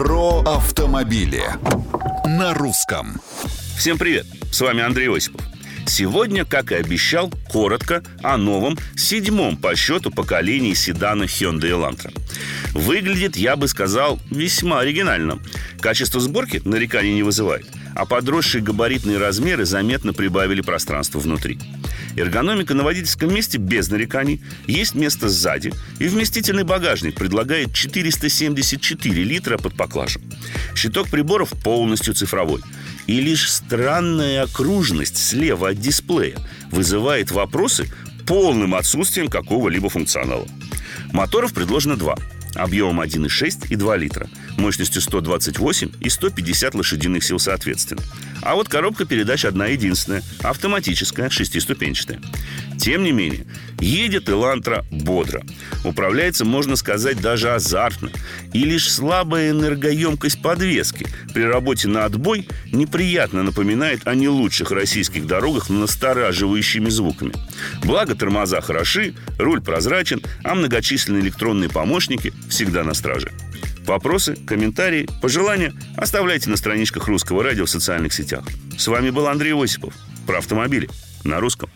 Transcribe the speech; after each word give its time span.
Про 0.00 0.40
автомобили 0.46 1.44
на 2.24 2.54
русском. 2.54 3.20
Всем 3.76 3.98
привет! 3.98 4.24
С 4.50 4.62
вами 4.62 4.82
Андрей 4.82 5.14
Осипов. 5.14 5.42
Сегодня, 5.86 6.46
как 6.46 6.72
и 6.72 6.76
обещал, 6.76 7.30
коротко 7.50 8.02
о 8.22 8.38
новом, 8.38 8.78
седьмом 8.96 9.58
по 9.58 9.76
счету 9.76 10.10
поколении 10.10 10.72
седана 10.72 11.24
Hyundai 11.24 11.72
Elantra. 11.72 12.18
Выглядит, 12.72 13.36
я 13.36 13.56
бы 13.56 13.68
сказал, 13.68 14.18
весьма 14.30 14.80
оригинально. 14.80 15.38
Качество 15.80 16.18
сборки 16.18 16.62
нареканий 16.64 17.12
не 17.12 17.22
вызывает, 17.22 17.66
а 17.94 18.06
подросшие 18.06 18.62
габаритные 18.62 19.18
размеры 19.18 19.64
заметно 19.64 20.12
прибавили 20.12 20.60
пространство 20.60 21.18
внутри. 21.18 21.58
Эргономика 22.16 22.74
на 22.74 22.82
водительском 22.82 23.32
месте 23.32 23.58
без 23.58 23.88
нареканий, 23.88 24.42
есть 24.66 24.94
место 24.94 25.28
сзади, 25.28 25.72
и 25.98 26.08
вместительный 26.08 26.64
багажник 26.64 27.14
предлагает 27.14 27.72
474 27.72 29.22
литра 29.22 29.58
под 29.58 29.76
поклажем. 29.76 30.22
Щиток 30.74 31.08
приборов 31.08 31.50
полностью 31.62 32.14
цифровой. 32.14 32.62
И 33.06 33.20
лишь 33.20 33.50
странная 33.50 34.42
окружность 34.42 35.16
слева 35.16 35.70
от 35.70 35.80
дисплея 35.80 36.36
вызывает 36.70 37.30
вопросы 37.30 37.90
полным 38.26 38.74
отсутствием 38.74 39.28
какого-либо 39.28 39.88
функционала. 39.88 40.46
Моторов 41.12 41.52
предложено 41.52 41.96
два– 41.96 42.16
объемом 42.54 43.00
1,6 43.00 43.68
и 43.68 43.76
2 43.76 43.96
литра, 43.96 44.28
мощностью 44.56 45.00
128 45.02 45.90
и 46.00 46.08
150 46.08 46.74
лошадиных 46.74 47.24
сил 47.24 47.38
соответственно. 47.38 48.02
А 48.42 48.54
вот 48.54 48.68
коробка 48.68 49.04
передач 49.04 49.44
одна 49.44 49.66
единственная, 49.66 50.22
автоматическая, 50.42 51.28
шестиступенчатая. 51.28 52.20
Тем 52.78 53.04
не 53.04 53.12
менее, 53.12 53.44
едет 53.78 54.30
Элантра 54.30 54.86
бодро. 54.90 55.42
Управляется, 55.84 56.46
можно 56.46 56.76
сказать, 56.76 57.20
даже 57.20 57.52
азартно. 57.52 58.10
И 58.54 58.64
лишь 58.64 58.90
слабая 58.90 59.50
энергоемкость 59.50 60.40
подвески 60.40 61.06
при 61.34 61.42
работе 61.42 61.88
на 61.88 62.06
отбой 62.06 62.48
неприятно 62.72 63.42
напоминает 63.42 64.06
о 64.06 64.14
не 64.14 64.28
лучших 64.28 64.70
российских 64.70 65.26
дорогах 65.26 65.68
настораживающими 65.68 66.88
звуками. 66.88 67.34
Благо, 67.84 68.14
тормоза 68.14 68.62
хороши, 68.62 69.14
руль 69.38 69.60
прозрачен, 69.60 70.22
а 70.42 70.54
многочисленные 70.54 71.22
электронные 71.22 71.68
помощники 71.68 72.32
всегда 72.48 72.82
на 72.82 72.94
страже. 72.94 73.30
Вопросы, 73.86 74.36
комментарии, 74.46 75.08
пожелания 75.20 75.72
оставляйте 75.96 76.50
на 76.50 76.56
страничках 76.56 77.08
Русского 77.08 77.42
радио 77.42 77.64
в 77.64 77.70
социальных 77.70 78.12
сетях. 78.12 78.44
С 78.78 78.86
вами 78.86 79.10
был 79.10 79.26
Андрей 79.26 79.54
Осипов. 79.54 79.94
Про 80.26 80.38
автомобили 80.38 80.88
на 81.24 81.40
русском. 81.40 81.70